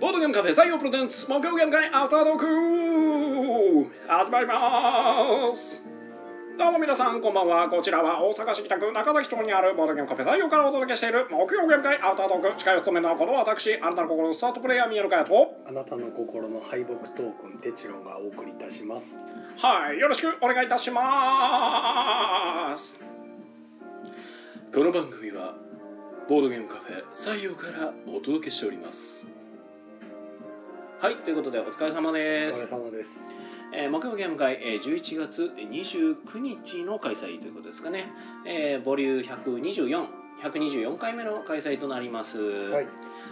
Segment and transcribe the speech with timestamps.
[0.00, 5.82] ボードゲームカフェ採用プレゼンツ木曜ゲーム会アフタートーク始まります
[6.58, 19.18] どうも皆さんこんばんはこちらは大阪市北区中崎町にあるボードゲームカフェ採用からお届けしている木曜ゲーム会アフタートーク司会を務めるのはこの私あなたの心のスタートプレイヤー宮野佳代とあなたの心の敗北トークンテチロンがお送りいたします
[19.58, 20.34] はいよろしく。
[20.40, 22.96] お願いいたします
[24.74, 25.56] この番組は
[26.26, 29.39] ボードゲームカフェ採用からお届けしております。
[31.00, 32.64] はいということでお疲れ様おです。
[32.66, 33.10] 疲れ様です。
[33.72, 38.10] えー、木曜ゲーム会、えー、11月29日の開催ということですかね、
[38.46, 40.02] えー、ボリュー
[40.42, 42.38] 124124回目の開催となります。
[42.38, 42.88] はい。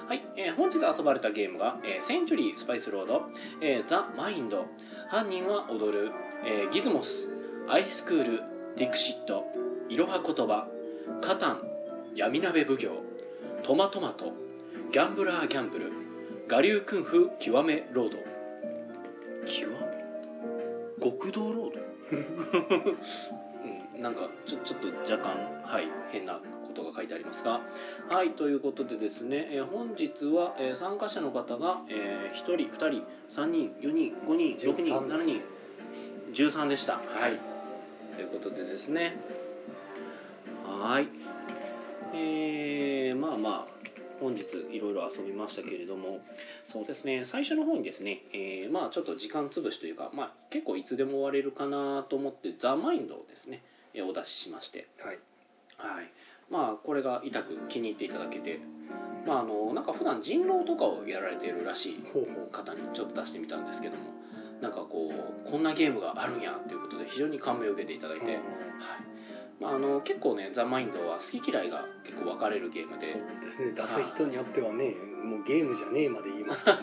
[0.09, 3.23] はい、えー本日遊ばれたゲームが、えーセンチュリー・スパイス・ロード、
[3.61, 4.67] えーザ・マインド、
[5.11, 6.13] 犯人は踊る、
[6.47, 7.29] えーギズモス、
[7.69, 8.43] アイスクール、
[8.77, 9.45] ディクシット、
[9.91, 10.69] いろは言葉、
[11.21, 11.63] カタン、
[12.15, 12.91] 闇鍋奉行、
[13.63, 14.33] トマトマト、
[14.93, 15.93] ギャンブラー・ギャンブル、
[16.51, 18.19] 我流クンフ極めロード。
[19.45, 19.79] 極め？
[21.03, 21.79] 極道ロード？
[23.95, 26.41] うん、なんかちょちょっと若干はい変なこ
[26.75, 27.61] とが書いてありますが。
[28.09, 32.87] はいということでですね、えー本日は、えー参加者の方が、えー、1人2人
[33.29, 35.43] 3人4人5人6人13 7人
[36.33, 36.95] 13でした。
[36.95, 37.39] はい。
[38.17, 39.17] ということでですね。
[40.67, 41.09] はい。
[42.15, 43.78] えー、まあまあ
[44.21, 46.21] 本日いろいろ遊びましたけれども
[46.65, 53.63] そうですね最初の方にですね、えーまあちょっと時間潰しというか、まあ、結構いつでも終われるかなと思って「ザ・マインドをですね
[53.95, 54.89] えーお出ししまして。
[54.99, 55.19] はい。
[55.77, 56.11] はい。
[56.51, 58.61] まあこれが痛く気に入っていただけて
[59.27, 62.03] まああのなんか普段人狼とかをやられているらしい
[62.53, 64.05] 方にちょっと出してみたんですけども
[64.61, 65.13] なんかこ
[65.47, 68.39] うこんなゲームがあるんやということで非常に感銘を受けていただいて、はい
[69.61, 73.13] まあ、あの結構ね「ザ・マインドは好き嫌いが結構分かれるゲームで。
[73.13, 73.73] そうですね。
[73.73, 76.75] 出す人によってはねもうゲームじゃねえまで言いますね。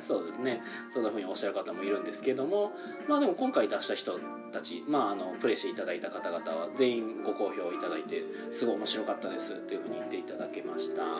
[0.00, 0.62] そうですね。
[0.90, 2.72] そんなふうにおっしゃる方もいるんですけども。
[3.08, 4.18] まあでも今回出した人
[4.52, 11.02] たち、まあ、あのプレイしていただいた方々は全員ご好評いただいてすごい面白かったですというふうに言っていただけました。
[11.02, 11.18] は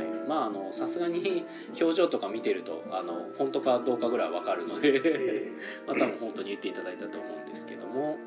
[0.00, 0.28] い。
[0.28, 1.44] まああのさすがに
[1.80, 5.52] 表情とか見てるとあの本当かどうかぐらいは分かるので、え。
[5.86, 8.18] まあ多分本当に言っていただいたと思うんですけども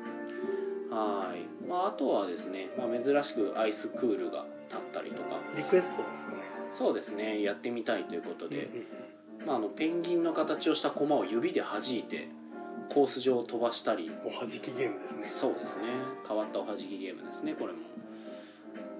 [0.90, 5.36] はい、まあ、あとはですね、まあ、珍しくアイスクールが立ったりとか。
[5.54, 6.38] ーリクエストですかね。
[6.72, 7.42] そうですね。
[7.42, 8.68] やってみたいということで、
[9.46, 12.28] まあ、あのペンギンの形をした駒を指で弾いて
[12.88, 14.10] コース上を飛ばしたり。
[14.24, 15.24] おはじきゲームですね。
[15.24, 15.82] そうですね。
[16.26, 17.78] 変わったおはじきゲームですねこれも、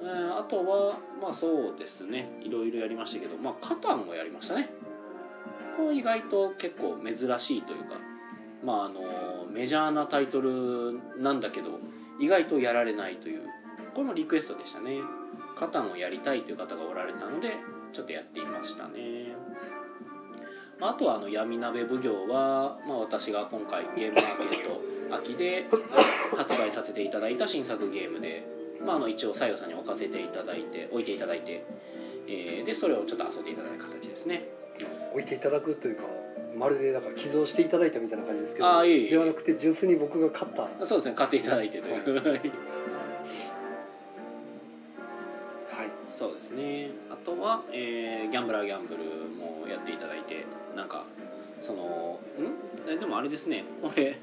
[0.02, 2.30] えーあとはまあそうですね。
[2.42, 4.70] いろいろやりましたけどまあカタンをやりましたね。
[5.76, 7.96] これ意外と結構珍しいというか
[8.64, 9.00] まああの
[9.50, 11.78] メジャーなタイトルなんだけど
[12.18, 13.42] 意外とやられないという
[13.94, 14.98] これもリクエストでしたね。
[15.56, 17.56] カタンをやりたいという方がおられたので
[17.92, 19.34] ちょっとやっていましたね。
[20.80, 24.80] あとはあの闇鍋奉行は、まあ、私が今回ゲームマーケット
[25.14, 25.68] 秋で
[26.34, 28.46] 発売させていただいた新作ゲームで、
[28.82, 31.66] まあ、あの一応西洋さんに置かせていただいて置いていただいて、
[32.26, 34.44] えーでそれをちょっと遊んでいただいた形ですね。
[35.12, 36.04] 置いていただくというか
[36.56, 39.10] まるでだから寄贈していただいたみたいな感じですけどあーいえいえ。
[39.10, 40.68] ではなくて純粋に僕が買った。
[40.86, 42.24] そうですね買っていただいてというはい。
[42.24, 42.40] はい。
[46.10, 46.90] そうですね。
[47.10, 49.02] あとは、えーギャンブラーギャンブル
[49.36, 50.44] もやっていただいて
[50.76, 51.04] なんか
[51.60, 52.20] その
[52.88, 52.90] ん？
[52.92, 53.64] えでもあれですね。
[53.82, 54.18] これ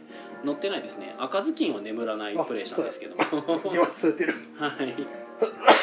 [0.45, 1.15] 載ってないですね。
[1.19, 3.23] 赤ずきんを眠らないプレイしたんですけども。
[3.71, 4.33] 言われてる。
[4.57, 4.93] はい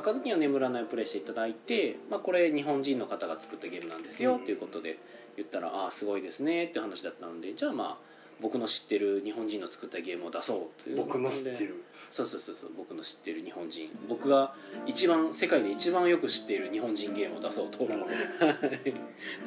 [0.00, 4.44] 赤ずきんを眠らないプレイしていただいて、まあ、これ日本人の方が作ったゲームなんですようん。
[4.44, 4.98] ということで
[5.36, 11.68] 言ったら「ああすごいですね」って話だったのでじゃあまあ僕の知ってる日本人の作ったゲームを出そうという僕の知ってる。
[11.68, 13.90] るそうそうそうそう僕の知ってる日本人。
[14.08, 14.54] 僕が
[14.86, 17.78] 一番世界で一番よく知っている日本人ゲームを出そうと。
[17.78, 17.86] とい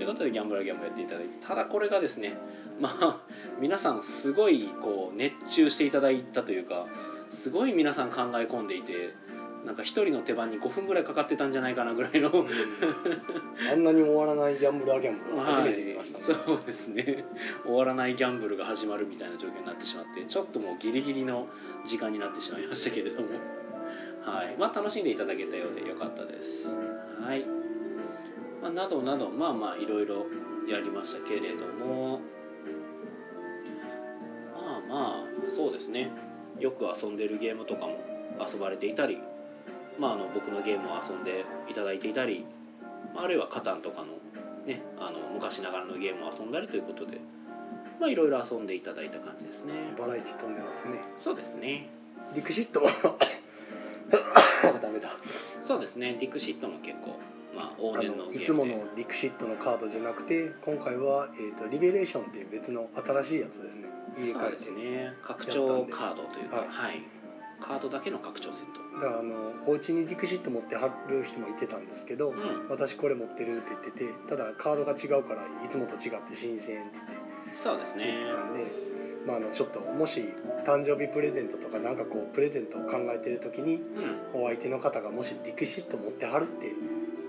[0.03, 2.37] うことでギャンブラーギャンブルやっていただいてただこれがですね
[2.79, 3.21] まあ
[3.59, 6.87] 皆さんすごいこう熱中していただいたというか
[7.29, 9.15] すごい皆さん考え込んでいて
[9.65, 12.47] なんか一人の手番に5分ぐらいかかってたんじゃないかなぐらいの、うん。
[13.71, 17.25] あんなに終わらないギャンブラーギャンブル初めて見ましたね、はい、そうですね。
[17.63, 21.47] 終わらないギャンブルが始まるみたいな状況になってしまってちょっともうギリギリの
[21.85, 23.27] 時間になってしまいましたけれども。
[24.25, 24.55] はい。
[24.57, 26.67] まあ楽しんでいただけたようでよかったです。
[26.67, 27.45] はい、
[28.61, 30.25] まあ、などなどまあまあいろいろ
[30.67, 32.21] やりましたけれども。
[34.55, 36.11] まあまあそうですね。
[36.59, 37.97] よく遊んでるゲームとかも
[38.39, 39.19] 遊ばれていたり
[39.99, 42.45] まああの僕のゲームを遊んでいただいていたり
[43.13, 44.07] まああるいはカタンとかの
[44.65, 47.19] ね、あの昔ながらのゲームを遊んだりということで
[47.99, 49.73] まあいろいろ遊んでいただいた感じですね。
[49.97, 50.99] バラエティ飛んでますね。
[51.17, 51.89] そうですね。
[52.35, 52.81] リクシット。
[52.81, 55.09] はダメだ。
[55.61, 56.17] そうですね。
[56.19, 57.19] ディクシットも結構
[57.55, 58.37] まあ往あ年のゲームで。
[58.37, 63.87] のいつものディクシットのカードじゃなくて今回は、えー、とリベレーションっていう別の新しいやつですね。
[64.17, 64.33] 入れ替えて。
[64.33, 65.13] そうですね。
[65.21, 66.67] 拡張カードというかはい。
[66.67, 67.01] はい、
[67.63, 68.81] カードだけの拡張セット。
[68.99, 69.33] だからあの
[69.65, 72.67] お家にディクシット持ってはる人もいてたんですけど、うん。
[72.69, 78.05] 私これ持ってるって言っててただカードが違うからいつもと違って新鮮って言ってそうですね。
[78.05, 78.65] 言ってたんで、
[79.25, 80.25] まあ、あのちょっともし
[80.67, 83.75] 誕生日プレゼントとかなんかこうプレゼントを考えてる時に
[84.33, 84.41] うん。
[84.43, 86.67] お相手の方がもしディクシット持ってはるって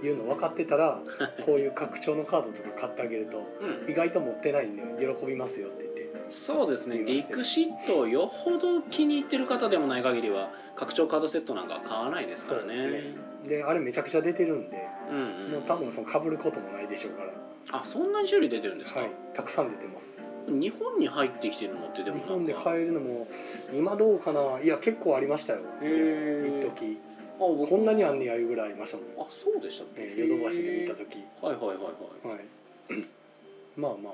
[0.07, 1.01] いうの分かってたら
[1.47, 3.91] こういう拡張のカードとか買ってあげるとうん。
[3.91, 5.84] 意外と持ってないんで喜びますよって
[6.29, 6.99] そうですね。
[6.99, 12.89] ディクシットをよほど気に入ってる方でもない限りは拡張カードセットなんか買わないですからね。
[12.89, 13.03] で
[13.45, 15.51] すであれめちゃくちゃ出てるんでうんうん。
[15.53, 17.33] もう多分その被ることもないでしょうから。
[17.73, 19.11] あそんなに種類出てるんですか、はい。
[19.35, 20.07] たくさん出てます。
[20.47, 23.27] 日本に入ってきてるのってでも日本で買えるのも
[23.73, 24.61] 今どうかな？
[24.63, 25.61] いや結構ありましたよ。
[25.81, 26.99] 一時。
[27.37, 27.69] あ僕。
[27.69, 29.27] こんなにあんねやいうぐらいありましたもん。
[29.27, 30.03] あそうでしたっけ？
[30.03, 31.25] えーヨドバシで見た時。
[31.41, 32.37] はいはいはいはい。
[32.37, 32.45] はい。
[33.77, 34.11] まあま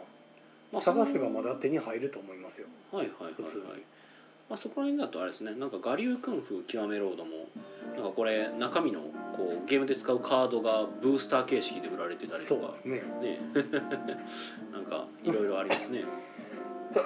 [0.72, 2.66] まあ探せばまだ手に入ると思いますよ。
[2.92, 3.82] はいはいはいはい。
[4.48, 5.54] まあ、そこら辺だとあれですね。
[5.54, 7.46] なんか我流クンフー極めロードも
[7.94, 9.02] なんかこれ中身の
[9.36, 12.74] こうゲームで使うカードがブースター形式で売られてたりとか。
[12.84, 13.00] ね。
[13.22, 13.38] ね。
[14.72, 16.04] なんかいろいろありますね。
[16.92, 17.04] という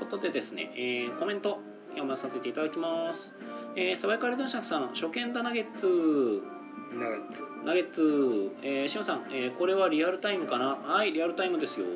[0.00, 1.60] ことでですね、えーコメント
[1.90, 3.32] 読まさせていただきます。
[3.76, 6.42] えー、サバイカル男爵さん初見だナゲッツ
[6.94, 7.42] ナゲッツ。
[7.64, 10.76] ナゲッツ、えー、シムさん、えーこれはリアルタイムかな？
[10.82, 11.86] はいリアルタイムですよ、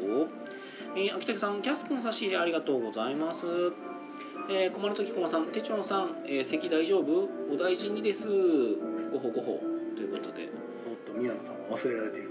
[0.97, 3.47] えー、秋竹さんキャスクの差し入れありがとうございます。
[4.51, 7.29] えー、困るときこまさん、手帳さん、えー、席大丈夫？
[7.53, 8.27] お大事にです。
[9.13, 9.61] ごほごほ。
[9.95, 10.49] ということで。
[10.89, 12.31] おっと宮野さんは忘れられてる。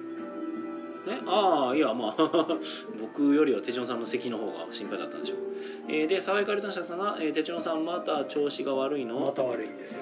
[1.08, 2.58] ね、ああいやまあ
[3.00, 5.38] 僕よりは手帳さんの席の方が心配だったんでしょう、
[5.88, 9.22] えーで沢井かりたんさんが、えー、手帳さんまた調子が悪いの？
[9.22, 10.02] また悪いんですよ、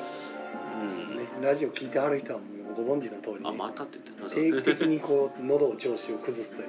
[1.42, 2.46] ラジオ聞いてはる人はも
[2.78, 6.68] うご存知の通りねあまたって言って定期的にこう喉を調子を崩すという。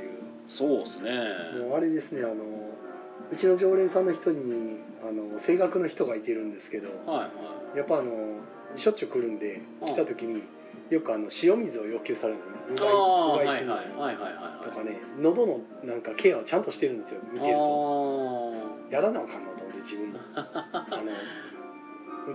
[0.48, 1.10] そうですね。
[1.60, 2.34] もうあれですねあの
[3.32, 7.30] うちの常連さんの人にあの声楽の人がいてるんですけどはいは
[7.74, 7.78] い。
[7.78, 8.12] やっぱあの
[8.76, 10.42] しょっちゅう来るんでうん来た時に
[10.90, 12.40] よくあの塩水を要求されるん
[12.74, 18.52] ですあねあはいうがいするはいはいはいはいとかね喉のなんかケアをちゃんとしてるんですよ見てると。
[18.90, 21.10] あやらなあかんなと思って自分も あの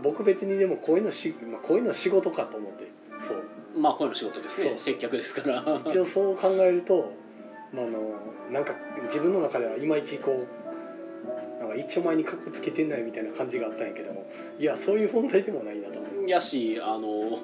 [0.04, 2.92] 僕別にでもこういうのし、まあ、こういうの仕事かと思って。
[3.22, 3.38] そう。
[3.38, 4.74] あまあこういうの仕事ですね。
[4.78, 5.82] 接客ですから。
[5.86, 7.14] 一応そう考えると、
[7.74, 8.00] まあ、あの
[8.52, 8.74] なんか
[9.06, 10.62] 自分の中ではいまいちこう
[11.60, 14.30] なんか一丁前にかっこつけてないみたいな感じがあったんやけども。
[14.60, 17.38] いやそういう問題でもないなと思やしあの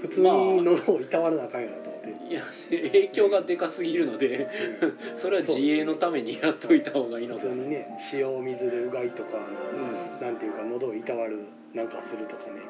[0.00, 4.48] 普通に喉をいたわらなあかんやなと思って、いや影響がでかすぎるので
[4.80, 5.16] うん。
[5.16, 7.50] それは自衛のためにやっといた方がいいのかな。
[7.50, 9.38] 普通にね塩水でうがいとか
[9.74, 10.26] うん。
[10.26, 11.40] なんていうか喉をいたわる
[11.74, 12.60] なんかするとかね。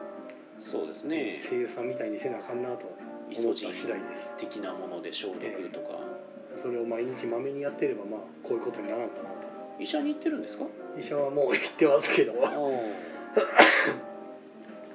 [0.58, 1.40] そうですね。
[1.48, 2.90] 声優さんみたいにせなあかんなと。
[3.30, 5.98] イ思った次第です的なもので消毒とか、
[6.60, 9.36] それを毎日まめにやってればまあこういうことにならんかなと。
[9.80, 10.66] 医者に行ってるんですか？
[11.00, 12.34] 医者はもう言ってますけど。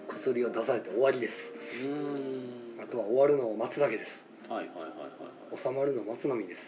[0.08, 1.52] 薬を出されて終わりです。
[2.82, 4.20] あとは終わるのを待つだけです。
[4.48, 6.62] はいはいはいはい収まるのを待つのみです。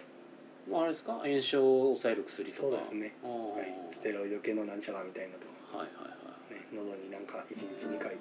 [0.69, 1.13] まああれですか？
[1.23, 2.61] 炎症を抑える薬とか。
[2.61, 3.13] そうですね。
[3.23, 3.93] はい。
[3.93, 5.77] ステロイド系のなんちゃらみたいなとか。
[5.77, 6.18] はいはい
[7.31, 8.17] か1日2回。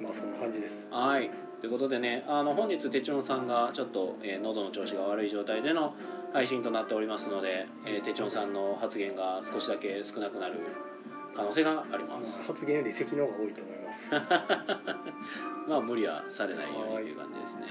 [0.00, 0.86] まあそんな感じです。
[0.90, 1.30] はい。
[1.60, 5.94] ということでねあの本日手帳さんがちょっと、えー喉の調子が悪い状態での
[6.32, 10.60] 配信となっておりますので、えー、手帳さんの発言が少しだけ少なくなる
[11.34, 12.44] 可能性があります。
[12.46, 14.10] 発言より咳の方が多いと思います。
[15.68, 17.62] まあ無理はされないようにという感じですね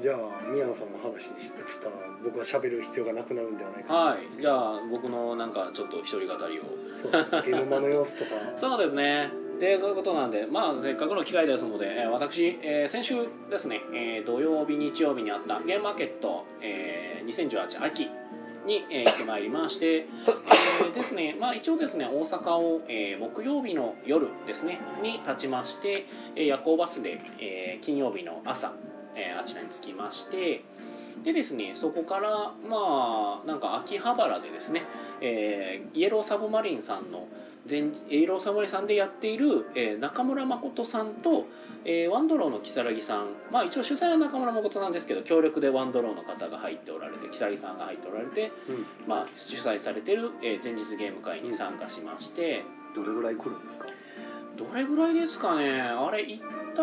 [0.00, 1.50] じゃあ宮野さんの話に移っ
[1.82, 1.92] たら
[2.24, 3.94] 僕は喋る必要がなくなるんではないか。
[3.94, 4.40] はい。
[4.40, 6.62] じゃあ僕のなんかちょっと一人語りを。
[7.00, 8.30] そうですねゲームマの様子とか。
[8.56, 9.30] そうですね。
[9.58, 18.08] でこういうことなんでまあせっかくの機会ですので、えー私、えー先週ですね、えー土曜日日曜日にあったゲームマーケット、えー2018秋
[18.64, 28.72] に、えー行ってまいりまして、えーですねまあ一応ですね大阪を、えー木曜日の夜ですねに立ちまして、えー夜行バスで、えー金曜日の朝、
[29.16, 30.62] えー、あちらに着きまして
[31.24, 34.82] でですねそこからまあなんか秋葉原でですね、
[35.20, 37.28] えー、イエローサブマリンさんの
[37.68, 41.44] 前イエローサブマリンさんでやっている、えー、中村誠さんと、
[41.84, 52.64] えー、ワンドローの如月さんまあ一応主催は中村誠さんですけど協力でワンドローの方が入っておられて如月さんが入っておられて、うん、まあ、主催されてる、えー、前日ゲーム会に参加しまして、
[52.96, 53.88] うん、どれぐらい来るんですか？
[54.56, 55.80] どれぐらいですかね。
[55.80, 56.22] あれ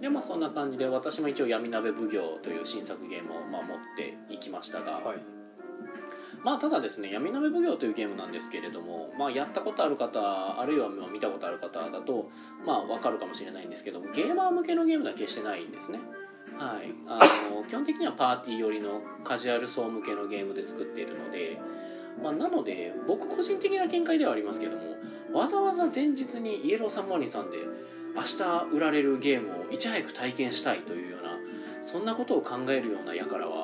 [0.00, 5.41] でまあそんな感じで私も一応闇鍋奉行という新作ゲームをまあ持っていきましたが、はい
[6.44, 12.28] まあただですね闇鍋奉行というゲームなんですけれども、まあ、やったことある方あるいは見たことある方だと
[12.66, 16.00] まあ分かるかもしれないんですけどゲーマー向けのゲームでは決してないんですね。
[16.58, 16.92] はい。
[17.06, 17.18] あ
[17.50, 21.58] の基本的にはパーティー寄りのカジュアル層向けのゲームで作っているので、
[22.22, 24.96] まあ、なので僕個人的な見解ではありますけども
[25.32, 27.56] わざわざ前日にイエローサンマリンさんで
[28.14, 31.32] 明日売られるゲームをいち早く体験したいというような
[31.80, 33.61] そんなことを考えるような輩は、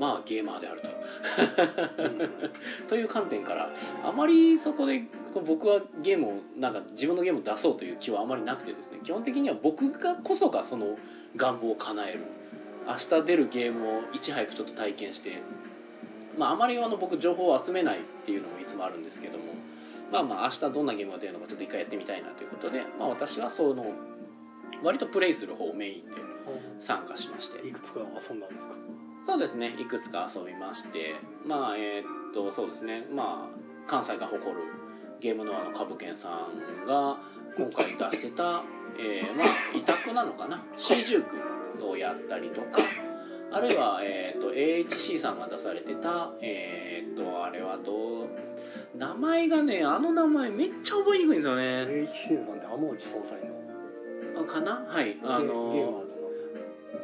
[0.00, 0.88] まあゲーマーであると。
[2.88, 3.70] という観点から
[4.02, 5.00] あまりそこで
[5.32, 10.96] こう僕はゲームをなんか自分のゲームを出そうという気はあまりなくてですね基本的には僕がこそがその
[11.36, 12.20] 願望を叶える。
[12.88, 15.42] 明日出るゲームをいち早くちょっと体験して
[16.36, 19.44] まああまりあの僕情報を集めないっていうのもいつもあるんですけども
[20.10, 23.92] まあまあ明日どんなゲームが出るのかちょっと一回やってみたいなということで、まあ、私はその
[24.82, 26.16] 割とプレイする方をメインで
[26.80, 27.68] 参加しまして。
[27.68, 28.74] いくつか遊んだんですか？
[29.30, 29.76] そうですね。
[29.78, 31.14] いくつか遊びまして。
[31.46, 33.06] まあえーっとそうですね。
[33.14, 34.60] まあ関西が誇る
[35.20, 36.48] ゲームノアのカブケンさ
[36.84, 37.16] んが
[37.56, 38.62] 今回出してた、
[38.98, 39.46] えーまあ
[39.76, 40.60] 委託なのかな。
[40.76, 42.80] C ジュークをやったりとか。
[43.52, 48.28] あるいは、えーっと AHC さんが出されてたえーっとあれはどう
[48.96, 51.62] 名前がねあの名前めっちゃ覚えにくいんですよね。
[52.12, 53.38] HC なんで天内総裁
[54.34, 54.42] の。
[54.42, 54.84] あかな？
[54.88, 55.16] はい。
[55.24, 56.04] あの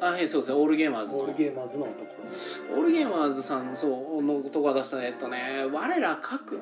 [0.01, 1.19] あはいそうですねオールゲーマーズの。
[1.19, 2.15] のオールゲーマーズのとこ
[2.71, 2.77] ろ。
[2.77, 6.61] オールゲーマーズさんそうのとこが出したねえっとね我ら各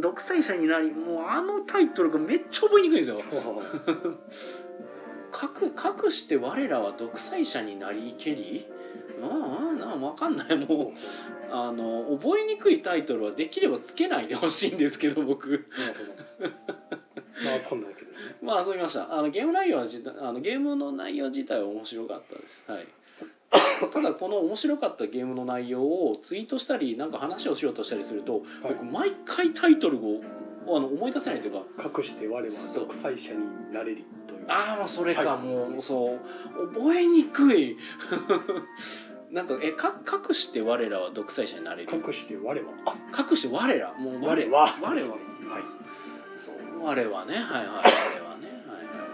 [0.00, 3.20] 独裁者になりもうあのタイトルがめっちゃ覚えにくいんですよ。
[5.32, 5.68] 隠
[6.04, 8.66] 隠して我らは独裁者になりけり？
[9.22, 10.56] ああな分かんない。
[10.56, 15.66] もうあの覚えにくいタイトルはできればつけないでほしいんですけど僕。
[17.44, 17.88] まあそんな
[18.42, 19.12] まあ遊びました。
[19.12, 22.64] あのゲーム内容はじあのゲームの内容自体は面白かったです。
[22.70, 22.86] はい。
[23.90, 28.74] ただこの面白かったゲームの内容をツイートしたりなんか話をしようとしたりすると、はい。
[28.74, 30.20] 僕毎回タイトルを
[30.66, 32.42] あの思い出せないというか隠して我は
[32.74, 34.44] 独裁者になれりという。
[34.48, 35.42] ああもうそれか、はい。
[35.42, 36.68] もうそう。
[36.74, 37.76] 覚えにくい。
[39.30, 41.90] なんかえか隠して我らは独裁者になれる。
[41.92, 42.66] 隠して我は。
[42.86, 42.94] あ。
[43.16, 43.94] 隠して我ら。
[43.94, 44.76] もう我は。
[44.80, 44.94] 我は。
[44.94, 45.14] ですね
[45.50, 45.62] はい
[46.40, 47.82] そう我はねはいはい我は
[48.38, 49.10] ねはいはい。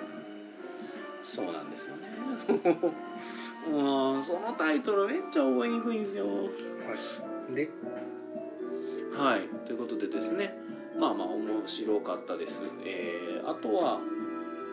[1.22, 2.06] そうなんですよね。
[3.66, 6.26] うんそのタイトルめっちゃ覚えにくいんですよ。
[6.26, 6.32] は
[7.50, 7.54] い。
[7.54, 7.68] で？
[9.16, 9.48] はい。
[9.66, 10.56] ということでですね。
[10.96, 12.62] まあまあ面白かったです。
[12.84, 14.00] えーあとは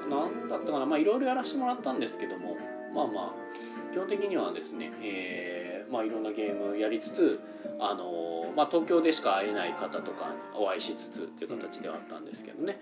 [0.10, 0.86] 何だったかな。
[0.86, 2.56] まあいろいろやらせてもらったんですけども。
[2.94, 3.34] まあまあ
[3.92, 7.40] 基本的にはですねえーまあいろんなゲームやりつつ
[7.80, 12.80] あのーまあ東京でしか会えない方とかお会いしつつっていう形ではあったんですけどね。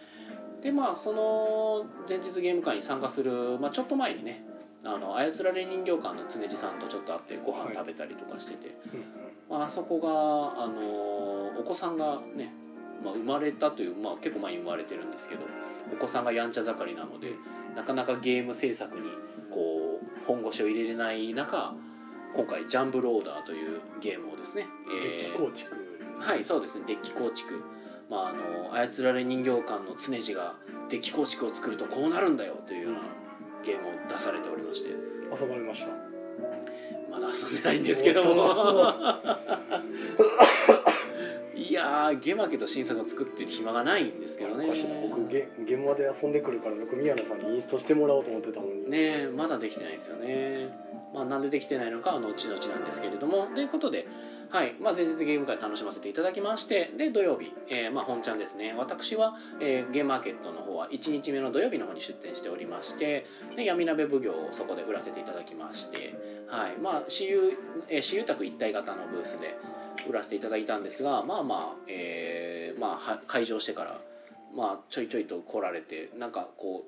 [0.61, 4.43] でまあその前日ゲーム会に参加する、まあ、ちょっと前にね
[4.83, 12.51] あの操られ人形館の常地さんとちょっと会ってご飯食べたりとかしてて、うんまああそこが、あのーお子さんがね、
[13.03, 15.41] まあ、生まれたという、まあ、結構前に生まれてるんですけど
[15.93, 17.33] お子さんがやんちゃ盛りなので
[17.75, 19.03] なかなかゲーム制作に
[19.51, 21.73] こう本腰を入れれない中
[22.35, 25.75] 今回「ジャンブルオーダー」というゲームをですね、デッキ構築
[26.19, 27.61] はいそうですねデッキ構築。
[28.09, 30.55] まああの操られ人形館の常地が
[30.89, 32.99] デッキ構築を作るとこうなるんだよというような
[33.63, 34.89] ゲームを出されておりまして。
[34.89, 35.91] 遊ばれました？
[37.09, 38.33] まだ遊んでないんですけども。
[41.55, 44.67] いやーゲマケと新作を作ってる暇がないんですけどね。
[45.09, 50.69] 僕ゲ現場で遊んでくるから僕宮野さんにインストしてもらおうと思ってたのに、ねえまだできてないんですよね
[51.13, 53.47] まあなんでできてないのかは後々なんですけれども。
[53.53, 54.07] ということで
[54.51, 54.75] はい。
[54.81, 58.73] まあ、前日ゲーム会楽しませていただきましてで土曜日、えーまあ、本ちゃんですね。
[58.77, 63.25] 私は、えーゲームマーケットの方は1日目の土曜日の方に出店しておりまして
[63.55, 66.15] で闇鍋奉行をそこで売らせていただきまして、
[66.49, 66.77] はい。
[66.81, 69.57] まあ、私有、えー私有宅一体型のブースで
[70.09, 74.01] 売らせていただいたんですがまあまあ、えーまあ、は開場してから、
[74.53, 76.83] まあ、ちょいちょいと来られてなんかこ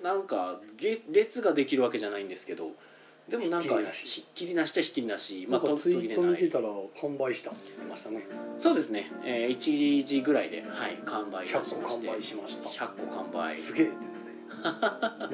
[0.00, 0.60] うなんか
[1.10, 2.70] 列ができるわけじゃないんですけど
[3.28, 4.06] でもなんかひっきりなし。
[4.06, 5.96] ひっきりなしとひっきりなし、なんかとツイー。
[5.96, 6.64] ト途切れない見てたら
[7.00, 8.26] 完売したって言ってましたね。
[8.58, 12.68] そうですね、えー、1時ぐらいで、はい、完売いたし100個完まして売しました。
[12.68, 13.54] 100個完売。
[13.54, 14.20] すげえって言って。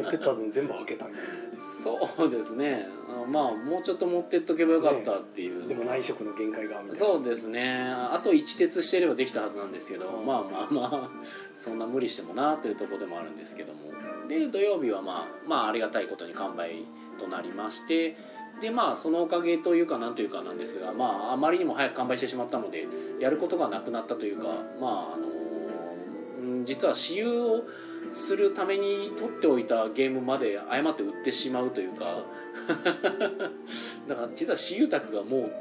[0.02, 1.22] 持ってった分全部はけたみたい
[1.58, 2.86] そうですね。
[3.08, 6.94] あまあもうちょっと持ってっとけばよかったっていう、なでも内職の限界がみたいな。
[6.94, 7.88] そうですね。
[7.88, 10.26] あと一徹してればできたはずなんですけど、うん。
[10.26, 11.10] まあまあまあ
[11.56, 13.92] そんな無理してもなというところでもあるんですけども。
[14.28, 16.84] で土曜日はまあまあありがたいことに完売
[17.16, 18.16] となりまして
[18.60, 22.86] でまあそのおかげというかなんというかなんですがまああまりにも早く完売してしまったので
[23.20, 24.46] やることがなくなったというか
[24.80, 27.64] まああの実は私有を
[28.12, 32.24] するために取っておいたゲームまで誤って売ってしまうというか
[34.08, 35.52] だから実は私有宅がもう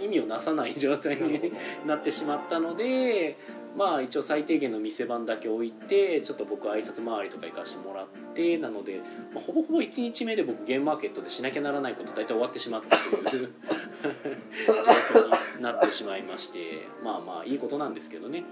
[0.00, 1.52] 意味をなさない状態に
[1.86, 3.36] な ってしまったので
[3.76, 9.00] まあ一応最低限の店番だけ置いてちょっと僕挨拶回りとか行かしてもらってなので、
[9.32, 12.96] まあ、ほぼほぼ1日目で僕ゲームマーケットでしなきゃならないこと大体終わってしまった
[13.30, 13.52] という
[14.66, 14.72] 状
[15.20, 18.44] 況になってしまいましてまあまあいいことなんですけどね。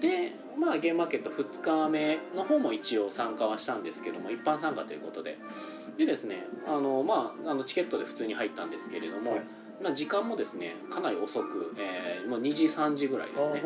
[0.00, 5.38] でまあゲームマーケット2日目の方も一応参加はしたんですけども一般参加ということで。
[5.98, 9.42] でですねあのまああのチケットで普通に入ったんですけれども、はい
[9.82, 13.62] まあ、時間もですねかなり遅く、えーもう2時3時ぐらいですね。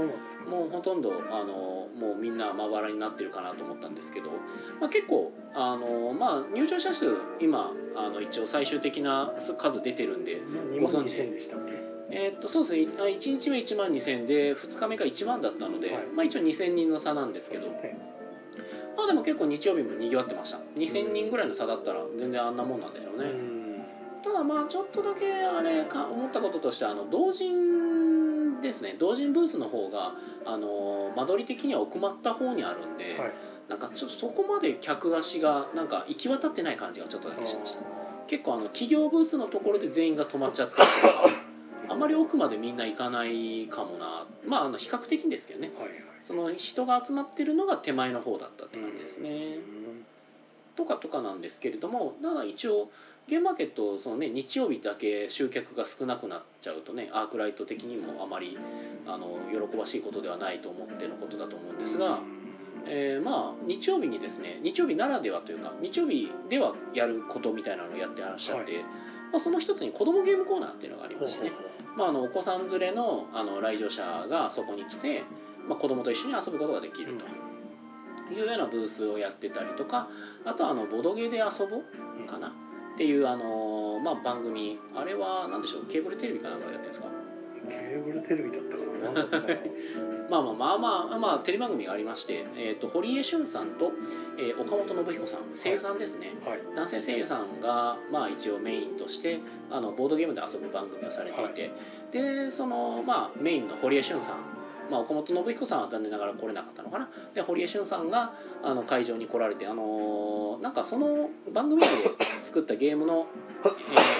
[0.48, 4.30] もうほとんどあのもうみんなまばらになってるかなと思ったんですけど、
[4.80, 11.72] まあ、結構あの、まあ、入場者数今あの一応最終的な数出てるんで、2万2000でしたっけ？
[12.10, 13.02] えーっとそうですね。
[13.02, 16.06] あ1日目1万2000で2日目が1万だったので、はい。
[16.14, 17.66] まあ、一応2000人の差なんですけど。
[17.66, 17.98] ね
[18.96, 20.58] まあでも結構日曜日もにぎわってました。
[20.76, 23.63] 2000人ぐらいの差だったら全然あんなもんなんでしょうね、うん
[24.24, 28.96] ただまあちょっとだけあれか思ったこととしてあの同人ですね。
[28.98, 30.14] 同人ブースの方が
[30.46, 33.32] あの間取り的には奥まった方にあるんで、はい。
[33.68, 37.82] なんかちょっとそこまで客足がなんか行き渡ってない感じがちょっとだけしました。
[38.26, 40.76] 結構あの企業ブースのところで全員が止まっちゃって
[41.90, 44.26] あまり奥までみんな行かないかもな。
[44.46, 45.70] まああの比較的ですけどね。
[45.76, 45.98] はいはい。
[46.22, 50.06] その人が集まってるのが手前の方だったって感じですね、うん
[50.76, 52.90] とかとかなんですけれどもただ一応
[53.26, 58.58] ゲームマーケットその、ね、日曜日だけ集客が少なくなっちゃうとねアークライト的にもあまり
[59.06, 62.18] あの喜ばしいことではないと思ってのことだと思うんですが、
[62.86, 68.82] えーまあ日曜日にですね日曜日ならではというか日曜日ではやることみたいなのをやってらっしゃって、
[69.32, 71.52] まあ、その一つに子供ゲームコーナーっていうのがありましてね、
[71.96, 75.22] まあ、あのお子さん連れのあの来場者がそこに来て、
[75.66, 77.24] まあ、子供と一緒に遊ぶことができると。
[78.32, 80.08] いうようなブースをやってたりとか
[80.46, 82.54] あとはあのボドゲで遊ぼうかな
[82.94, 84.78] っていうあの、まあ、番組。
[84.94, 87.08] あれは何でしょうケーブルテレビかなんかでやってるんですか？
[87.68, 89.44] ケーブルテレビだったかな。
[90.30, 93.92] ま あまあまあまあ、まあ、テレビ番組がありまして、えー、と堀江俊さんと、
[94.38, 101.70] えー岡本信彦さん声優さんですね、はい男性声優さんが、まあ、一応メインとしてあのボードゲームで遊ぶ番組をされていて、
[102.12, 104.44] でその、まあ、メインの堀江俊さん、
[104.90, 107.08] まあ、岡本信彦さんは残念ながら来れなかったのかな。
[107.34, 112.10] で堀江俊さんがあの会場に来られて、あのーなんかその番組内で
[112.44, 113.26] 作ったゲームの、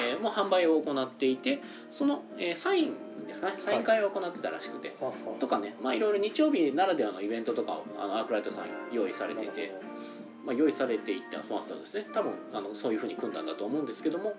[0.03, 2.95] えーもう販売を行っていてその、えーサイン
[3.27, 3.55] ですかね。
[3.59, 9.73] サイン会を行ってたらしくて、ははとかねまあいろいろ日曜日ならではのイベントとかをあのアークライトさん用意されていて。
[10.45, 12.07] まあ、用意されていったファーストですね。
[12.13, 14.35] 多分あのそういうふうに組んだんだと思うんですけども。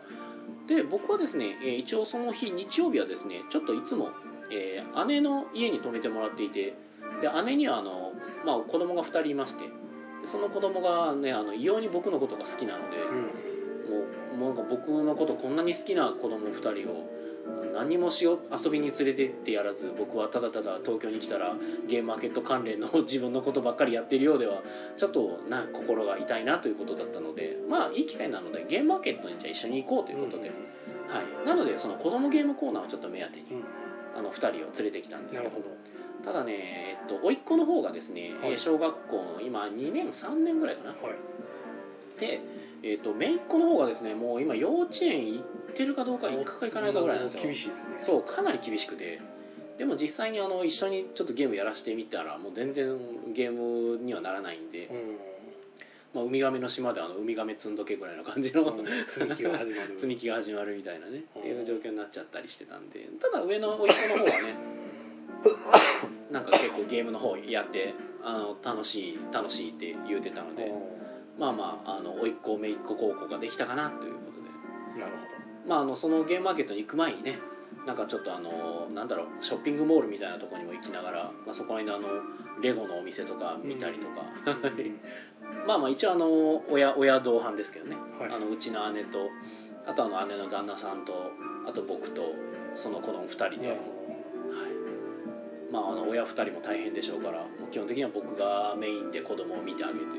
[0.68, 4.10] で僕はですね、えー一応その日日曜日はですねちょっといつも、
[4.52, 6.74] えー姉の家に泊めてもらっていて
[7.22, 8.14] で姉にはあの、
[8.46, 9.70] まあ、子供が2人いましてで
[10.28, 13.56] その子供がねあの異様に僕のことが好きなので、うん。
[13.86, 14.00] も
[14.34, 17.10] うもうなんか僕のことこんなに好きな子供2人を
[17.74, 21.56] 何もしよ遊びに連れてってやらず僕はただただ東京に来たら
[21.88, 24.64] ゲームマーケット関連の自分のことばっかりやってるようでは
[24.98, 30.54] ちょっとな心が痛いなということだったのでまあいい機会なのでゲームマーケットにじゃあ一緒に行こうということで、は
[31.44, 33.85] い、なのでその子供ゲームコーナーをちょっと目当てにうん
[34.16, 35.54] あの2人を連れてきたんですけど
[36.24, 38.52] ただねえっと甥っ子の方がですね、はい。
[38.52, 40.90] えー小学校の今2年3年ぐらいかな。
[40.90, 42.20] はい。
[42.20, 42.40] で、
[42.82, 47.44] えー、と姪っ子の方がですねもう今幼稚園行ってるかどうか行くか行かないかぐらいなんですよ。
[47.44, 47.84] 厳しいですね。
[48.00, 49.22] そうかなり厳しくて。
[49.78, 52.98] でも実際にあの一緒にちょっとゲームやらせてみたらもう全然
[53.34, 54.88] ゲームにはならないんで。
[54.88, 55.35] うん
[56.16, 59.94] まあ、ウミガメの島であのウミガメ積んどけぐらいの感じの、うん積み木が始まる。
[60.00, 61.26] 積み木が始まるみたいなね。
[61.36, 61.42] うん。
[61.42, 64.56] っていう状況になっちゃったりしてたんでただ上の甥っ子の方はね
[66.32, 70.74] なんか結構ゲームの方やってあの楽しい楽しいって言うてたので
[71.38, 74.48] まあまああの甥っ子姪っ子高校ができたかなということで。
[74.96, 75.36] うんなるほ
[75.68, 77.40] まあ、あのそのゲームマーケットに行く前にね
[77.86, 82.02] なんかちょっとあのなんだろうショッピングモールみたいなところにも行きながら、まあ、そこにあの
[82.62, 84.54] レゴのお店とか見たりとか、ど
[85.68, 88.32] まあまあ一応あの親親同伴ですけどね、はい。
[88.32, 89.30] あのうちの姉と
[89.86, 91.32] あとあの姉の旦那さんと
[91.68, 92.34] あと僕と
[92.74, 93.80] その子供2人で、はい、
[95.72, 100.06] まああの親2人も大変でしょうからもう基本的には僕がメインで子供を見てあげて、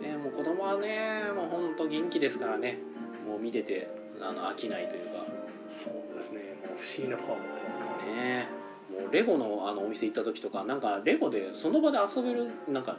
[0.00, 2.78] ね、もう子供はねもう本当元気ですからね。
[3.26, 5.26] もう見ててあの飽きないというか
[5.70, 6.40] そうですね。
[6.66, 8.14] もう不思議なパワー持ってますから。
[8.14, 8.48] ね
[8.90, 12.96] もうレゴのあのお店行った時とかなんかレゴでその場で遊べるなんか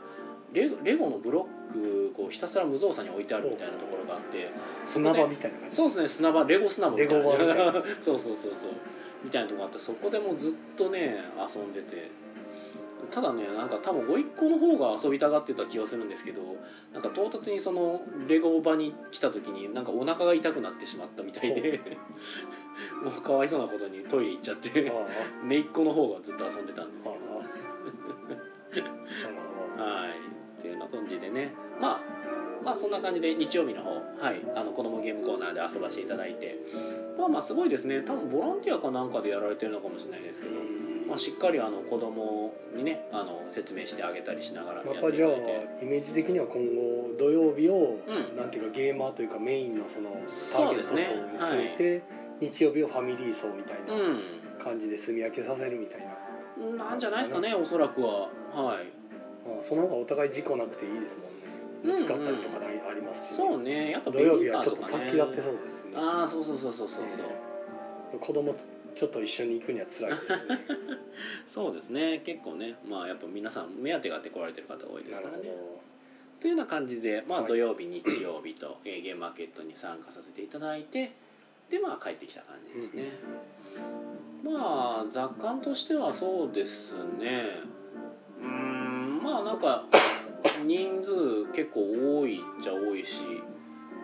[0.54, 4.52] レゴレゴのブロックこうひたすら無造作に置いてあるみたいなところがあって
[4.86, 5.76] 砂場みたいな感じ？
[5.76, 6.08] そうですね。
[6.08, 7.24] 砂場レゴ砂場みたいな。
[8.00, 8.72] そうそうそうそう。
[9.24, 12.10] みたいなとこあってそこでもうずっとね遊んでて
[13.12, 16.42] ただねなんか多分ご一個の方が遊びたがってた気がするんですけど
[16.94, 21.82] なんか唐突にそのレゴ場に来た時になんかお腹が痛くなってしまったみたいで
[23.04, 24.94] もうかわいそうなことにトイレ行っちゃってあ
[25.44, 27.22] 姪っ子の方がずっと遊んでたんですけど。
[29.78, 30.12] はい。
[30.60, 31.54] っていうような感じでね。
[31.80, 36.58] まあまあそんな感じで日曜日の方はいあの子供ゲームコーナーで遊ばせていただいて。
[37.18, 38.02] まあまあすごいですね。
[38.02, 40.56] 多分ボランティアかなんかでやられてるのかもしれないですけど、
[41.08, 48.38] まあ、しっかりあの子供にねあの説明してあげたりしながらやっていただいまたじゃあてイメージ的には今後土曜日を、うん。
[48.38, 52.04] なんていうかゲーマーというかメインのそのターゲット層に据えて、
[52.40, 56.00] 日曜日をファミリー層みたいなう感じで住み分けさせるみたい
[56.58, 56.78] な、ん。
[56.78, 58.30] なんじゃないですかねおそらくは。
[58.54, 59.02] はい。
[59.46, 61.31] まあ、その方がお互い事故なくていいですもんね
[61.84, 63.92] うんうんぶつかったりとかありますし、そうね。
[63.92, 65.92] やっぱ土曜日はちょっと先立ってねそうですね。
[65.96, 68.56] ああそうそうそうそうそうそう、子供
[68.96, 70.60] ちょっと一緒に行くには辛いですね。
[71.48, 72.22] そうですね。
[72.26, 72.76] 結構ね。
[72.88, 75.44] まあやっぱ皆さん目当てがあって来られてる方が多いですからね。
[76.40, 77.48] というような感じで、まあ、はい。
[77.48, 81.12] 土曜日、日曜日と、えーゲームマーケットに参加させていただいて
[81.70, 83.12] でまあ帰ってきた感じですね、
[84.44, 87.44] まあ雑感としてはそうですね。
[88.42, 89.86] うーんまあなんか
[90.66, 93.24] 人数結構多いっちゃ多いし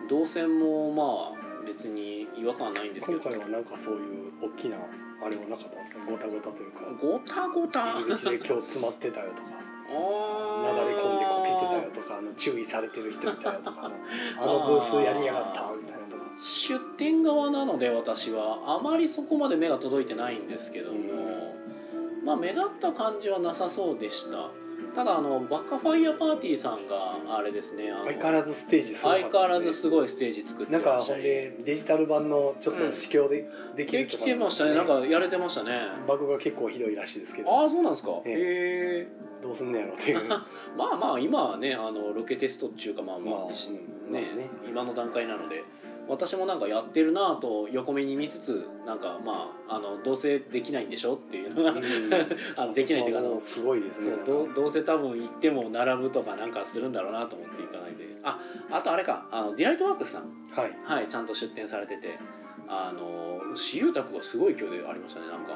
[0.08, 3.20] 動線もまあ別に違和感はないんですけど。
[3.20, 5.98] 今回はなんかそういう大きなあれはなかったんですか？
[6.08, 6.80] ごたごたというか。
[7.00, 7.92] ごたごた？
[8.00, 9.48] 入り口で今日詰まってたよとか。
[9.90, 13.94] あ流れ込んでこけてたよとかあの注意されてる人いたよとかあの
[14.40, 16.22] あのブースやりやがったみたいなとか。
[16.40, 21.54] 出店側なので私はあまりそこまで目が届いてないんですけども、
[22.24, 24.50] まあ目立った感じはなさそうでした
[24.98, 29.30] ただあのバッカファイヤーパーティーさんがあれですね相変わらずステージすごかったですね。
[29.30, 34.74] 相変わらずすごいステージ作ってなんかほんでデジタル版のちょっと試供でできできるとかてましたね。
[34.74, 35.82] なんかやれてましたね。
[36.08, 37.60] バグが結構ひどいらしいですけど。
[37.60, 38.10] ああそうなんですか。
[38.10, 38.26] へえ。
[38.26, 39.08] え。
[39.40, 40.20] どうすんのやろっていう。
[40.76, 44.12] まあまあ今はねあのロケテストっていうかまあまあ、まあしうん。
[44.12, 45.62] ねまあね今の段階なので
[46.08, 51.74] 私もなんかやってるなぁと横目に見つつなんかまああのどうせできないんでしょっていうのが、
[52.56, 54.16] あのできないっていうかすごいですね。
[54.16, 58.18] そうどうどうせ多分行っても並ぶとかなんかするんだろうなと思って行かないで。
[58.22, 58.40] あ
[58.70, 60.22] あとあれかあのディライトワークスさん。
[60.52, 60.76] はい。
[60.82, 62.18] はいちゃんと出店されてて
[62.68, 65.52] あの試遊卓がすごい勢いでありましたねなんか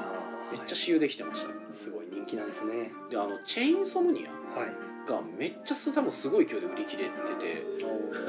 [0.53, 1.73] めっちゃ試遊できてました。
[1.73, 2.93] すごい人気なんですね。
[3.11, 4.73] であのチェインソムニアはい。
[5.05, 7.65] がめっちゃす多分すごい勢いで売り切れてて。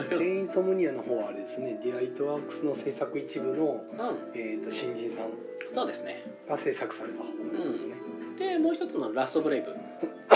[0.09, 4.31] チェーンソムニアの方はあれですねディライトワークスの制作一部の、うん。
[4.33, 5.29] えー、と新人さん
[5.73, 6.23] そうですね。
[6.49, 7.95] が制作された方のやつですね、
[8.37, 9.75] でもう一つの「ラストブレイブ」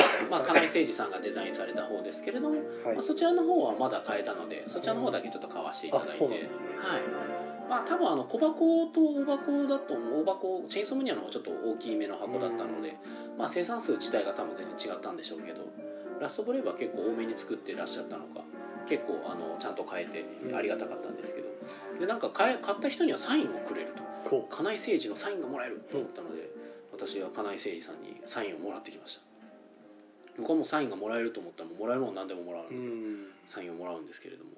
[0.30, 2.96] まあ金井誠司さんがデザインされた方ですけれども、はい。
[2.96, 6.66] まあ、そちらの方はまだ買えたのでそちらの方だけちょっと買わせていただいて、あそうなんですね。
[6.78, 12.98] はいまあ多分あの小箱と大箱だと大箱チェーンソムニアの方がちょっと大きめの箱だったので、
[13.38, 15.62] まあ、生産数自体が多分全然違ったんでしょうけど
[16.22, 18.42] ラストブレイブは結構多めに作ってらっしゃったのか
[18.88, 20.26] 結構あのちゃんと買えて
[20.56, 21.50] ありがたかったんですけど。
[22.00, 24.04] でなんか買った人にはサインをくれると。
[24.30, 26.50] こ金井誠司のサインがもらえると思ったので、
[26.92, 29.22] 私は金井誠司さんにサインをもらってきました。
[30.38, 33.26] 僕はもうサインがもらえると思ったらもらえるもん何でももらうのうで、ん。
[33.48, 34.52] サインをもらうんですけれども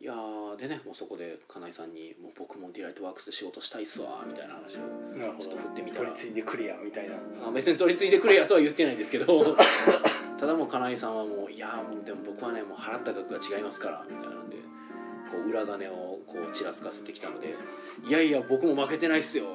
[0.00, 6.10] いやーでねもうそこで金井さんに「もう僕もディライトワークスで仕事したいっすわ」みたいな話をちょっと振ってみたら。
[6.10, 7.16] 取り次いでくれやみたいな。
[7.48, 9.56] あ別に取り継いでくれやとは言ってないですけど
[10.38, 14.56] ただもう金井さんはもう「いやーもうでも僕はねもう払った額が違いますから」みたいなんで
[15.32, 17.56] こう裏金をこうちらつかせてきたので
[18.06, 19.46] 「いやいや僕も負けてないっすよ」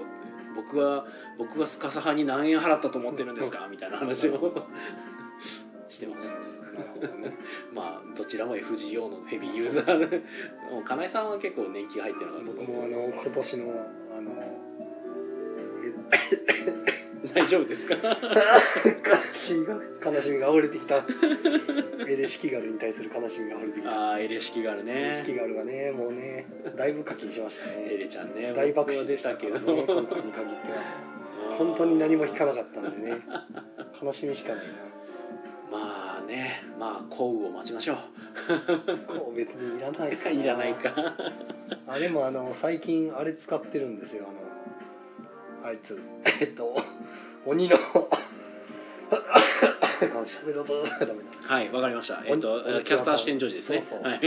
[0.55, 4.67] 僕は僕がスカサ派に何円払ったと思ってるんですかみたいな話を
[5.87, 7.33] してましたね
[7.73, 10.17] まあどちらも FGO のヘビーユーザーで
[10.71, 14.31] もう金井さんは結構年季が入ってるのが僕もあの今年のあの
[17.33, 17.95] 大丈夫ですか？
[17.95, 21.05] え 悲しみが悲しみが溢れてきた
[22.07, 30.37] エレシキガルに対する悲しみが溢れてきたああエレ式があるエねレシキガルがねもうねだいぶ課金しましたエねレちゃんね大爆僕は死でしたけどどね今回に限っては
[31.57, 33.21] 本当に何も引かなかったんでね
[34.01, 34.83] 悲しみしかないなまあ
[36.35, 36.63] ね。
[36.79, 37.97] まあ幸運を待ちましょう。
[39.35, 40.31] 別にいらないかな。
[40.41, 40.93] いらないか。
[41.87, 44.25] あでもあの最近あれ使ってるんですよ。
[45.61, 45.99] あのあいつ。
[46.39, 46.75] えっと
[47.45, 47.77] 鬼の。
[50.25, 52.21] 喋ろうとダメだはいわかりました。
[52.25, 54.17] えっと鬼キャスター視点常時ですねはい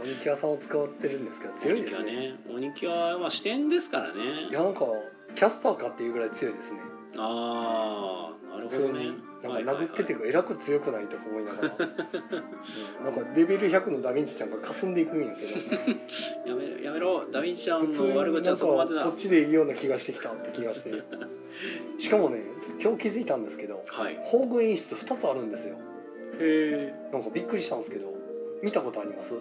[0.00, 4.86] 鬼キャさんを使ってるんですけど強いですねね鬼木はまあ視点ですからいねやなんか
[5.34, 6.80] キャスターかっていうぐらい強いですね
[7.16, 11.82] ああなるほどねなんか殴っててはいえらく強くないと思いながら、う
[13.02, 15.42] んなんかレベル100のダヴィンチちゃんが霞んでいくんやけ
[16.46, 16.50] ど。
[16.50, 17.24] やめやめろ。
[17.30, 19.02] ダヴィンチちゃんの悪口はそこまでだ。
[19.04, 21.02] こっちでいいような気がしてきたって気がして。
[21.98, 22.42] しかもね
[22.80, 24.14] 今日気づいたんですけどはい。
[24.14, 25.76] へ宝具演出2つあるんですよ。
[26.38, 26.94] え。
[27.12, 28.12] なんかびっくりしたんですけど
[28.62, 29.34] 見たことあります？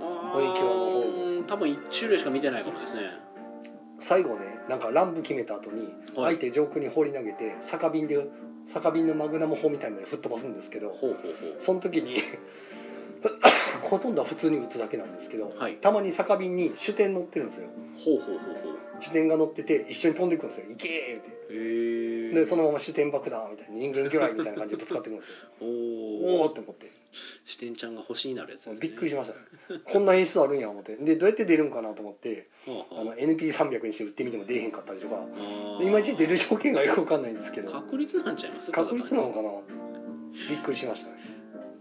[0.00, 1.02] あ鬼木はの方。
[1.02, 3.02] ー多分一種類しか見てないかもですね。
[4.00, 6.34] 最後ねなんか乱舞決めた後にはい。
[6.36, 8.26] 相手上空に放り投げて酒瓶で
[8.72, 12.22] 酒瓶のマグナム砲みたいなので吹っ飛ばすんですけどほうほうほその時に
[13.82, 15.74] ほとんどは普通に打つだけなんですけどうはい。
[15.76, 17.68] たまに酒瓶に主点乗ってるんですよ。
[17.96, 22.34] ほうほうほうほう主点が乗ってて一緒に飛んでいくんですよ「いけー!」って。
[22.34, 25.34] でそのまま主点爆弾みたいな人間魚雷みたいな感じでぶつかってくるんですよ。
[25.60, 26.90] おおって思って。
[27.44, 28.78] 視点ちゃんが星になるやつですね。
[28.80, 29.30] びっくりしまし
[29.68, 29.74] た。
[29.74, 30.96] ねこんな演出あるんや思って。
[30.96, 35.24] でどうやって出るんかなと思ってあの NP300 にして打ってみても出えへんかったりとか。
[35.80, 37.70] いまいち出る条件がよくわかんないんですけど。
[37.70, 38.72] 確率なんちゃいます？
[38.72, 39.50] 確率なのかな？
[40.50, 41.14] びっくりしましたね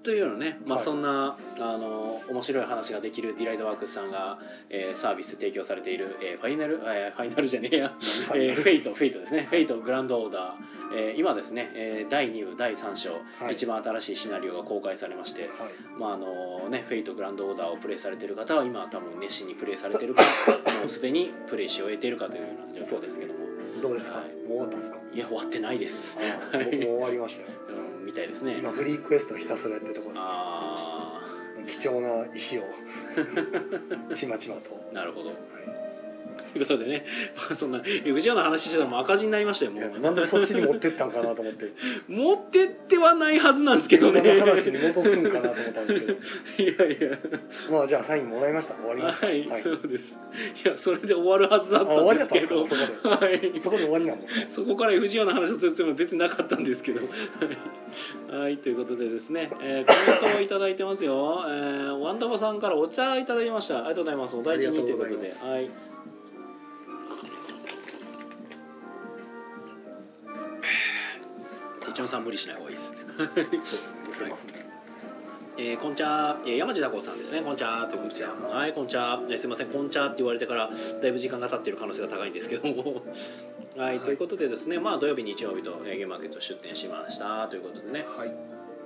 [0.04, 0.86] というのね、まあ、はい。
[0.86, 4.38] そんな、あの面白い話ができるディライトワークスさんが、
[4.70, 7.94] えーサービス提供されている、えーファイナル、えーファイナルじゃねえや、
[8.36, 9.48] えーフェイトフェイトですね。
[9.50, 10.54] フェイトグランドオーダー、
[10.96, 13.54] えー今ですね、えー第2部第3章、はい。
[13.54, 15.52] 一番新しいシナリオが公開されまして、はい。
[15.98, 20.22] まああのね、フェイトグランドオーダーをプレイされている方は今は多分熱心にプレイされてるか
[20.80, 23.40] もうすでにプレイし終えているかというような状況ですけども
[23.84, 24.28] どうですか、はい。
[24.48, 24.98] もう終わったんですか？
[25.14, 26.18] いや終わってないです、
[26.54, 27.50] 僕も終わりましたよ。
[28.00, 28.56] うん、みたいですね。
[28.58, 31.20] 今フリークエストをひたすらやってるところあ
[31.66, 32.64] です貴重な石を
[34.16, 35.30] ちまちまと、あなるほど。
[35.30, 35.36] は
[36.54, 41.72] ということでね、まあ、そんな藤尾の話してたらもう赤字になりましたよい、もいうやなんでそっちに持ってったんかなと思って。
[42.08, 46.14] 持ってってはないはずなんですけど今ねの話に戻すんかなと思ったんですけど。
[46.86, 47.18] いやいや。
[47.72, 48.76] まあじゃあサインもらいました。
[48.76, 49.28] 終わりました。
[49.28, 50.20] はい、そうです。
[50.64, 52.68] いやそれで終わるはずだったんですけど。
[52.68, 53.60] そこではい。
[53.60, 54.46] そこで終わりなんですか？
[54.50, 57.02] そこから藤尾の話をするつもりは別になかったんですけど。
[57.02, 58.44] はい。
[58.44, 63.80] はいということでですね、えーコメントをいただいてますよ、えー、ワンダバさんからお茶いただきました。
[63.80, 64.36] ありがとうございます。
[64.36, 65.36] お大事にということで。
[65.42, 65.93] はい
[71.94, 74.36] 手帳さん無理しない方がいいですそうですね。
[74.36, 74.66] すね
[75.56, 78.26] えー、こんちゃー、えー、山地だこさんですねこんちゃーということで。
[78.26, 80.70] はいこんちゃー、えーすいませんこんちゃーって言われてから
[81.02, 83.04] だいぶ時間が経っている可能性が高いんですけども。
[83.78, 88.06] はい、ということでですねまあ土曜日日曜日と、えー、ゲームマーケット出店しましたということでね。
[88.18, 88.34] はい。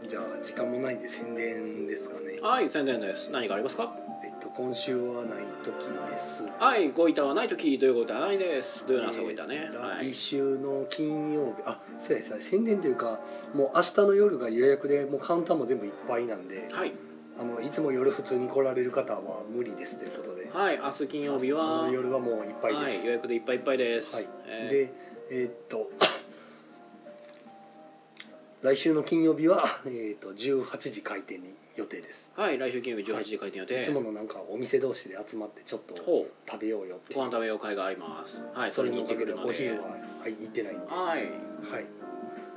[0.08, 2.40] じゃあ時間もないんで宣伝ですかね。
[2.42, 3.32] はい宣伝です。
[3.32, 3.96] 何かありますか？
[4.24, 5.74] えっと今週はない時
[6.12, 8.88] ですはいご板はない時土曜ご板はないです。
[8.88, 10.12] 土曜の朝ご板ね、えーはい。
[10.12, 11.62] 来週の金曜日。
[11.68, 13.20] あそうですね宣伝というか
[13.54, 16.94] もう明日の夜が予約でもうカウンターも全部いっぱいなんではい、
[17.40, 20.50] あのいつも夜普通に来られる方は無理ですということで。
[20.52, 24.28] はい、明日金曜日はの夜はもういっぱいです、はい、予約でいっぱいいっぱいです、はい。
[24.48, 24.70] えー。
[24.72, 24.92] で
[25.30, 25.92] えーっと
[28.64, 32.28] 来週の金曜日は、えーっと18時開店に予定です。
[32.36, 36.50] はい来週金曜日18時開店予定、いつものなんかお店同士で集まってちょっとほう。
[36.50, 38.44] 食べようよってご飯食べよう会があります。
[38.54, 39.50] はいそれに行ってくるので。
[39.50, 40.86] お昼は、はい、行ってないんで。
[40.88, 41.24] ははい。
[41.24, 41.28] い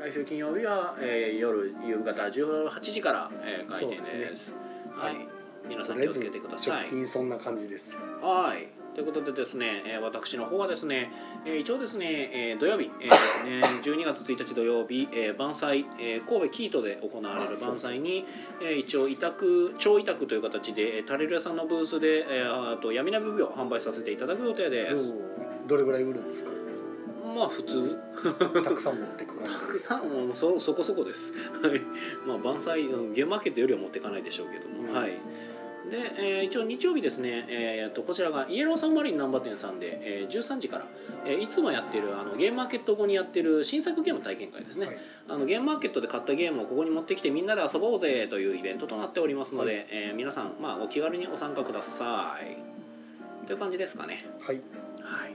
[0.00, 4.54] 来週金曜日は、えー夜夕方18時から、えー開店そうでですす
[4.96, 5.14] はい。
[5.14, 5.28] はい。
[5.68, 6.80] 皆さん気をつけてください。
[6.84, 7.94] 直近そんな感じです。
[8.22, 11.10] はいということでですね、えー私の方はですね、
[11.46, 18.24] えー一応ですね、えー土曜日、えーですね、 12月1日土曜日、えー晩祭、えー神戸キートで行われる晩祭に、
[18.62, 25.12] えー一応委託超委託という形でえータレル屋さんのブースで、えーあと闇鍋部を販売させていただく予定です。
[25.64, 26.50] おどれぐらい売るんですか？
[27.34, 27.96] まあ普通。
[28.64, 31.32] たくさん持ってく感たくさんもうそそこそこです。
[31.62, 31.80] はい。
[32.26, 34.92] まあ晩祭うんゲームマーケットよりは持っていかないでしょうけども、うん。
[34.92, 35.12] はい
[35.90, 40.86] で、えー一応日曜日ですね、えー、とこちらがイエローサンマリン難波店さんで、えー13時から、
[41.26, 44.98] えーいつもやってるあのゲームマーケット後にやってる新作ゲーム体験会ですね、はい。
[45.28, 53.46] あのゲームマーケットで買ったゲームをここに持ってきてみんなで遊ぼうぜというイベントとなっておりますので、はえー皆さん、まあ、お気軽にご参加ください。
[53.46, 54.24] という感じですかね。
[54.40, 54.60] はい。
[55.02, 55.34] はい。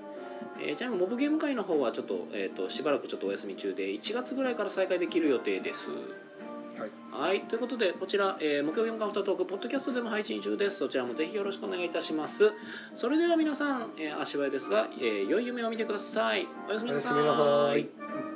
[0.62, 5.90] えーちなみにモブゲーム会の方はちょっと,、えー、としばらくちょっとお休み中で1月ぐらいから再開できる予定です
[7.12, 10.78] はい、ということでこちら、えー、木曜ゲームカフェトークポッドキャストでも配信中です。
[10.78, 12.52] そちらもぜひよろしくお願いいたします。
[12.96, 16.48] それでは皆さん、えー、足早ですが、えー良い夢を見てください。
[16.68, 18.35] おやすみなさおやすみなさい。